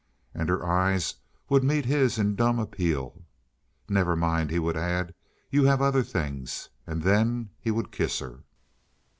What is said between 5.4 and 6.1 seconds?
"you have other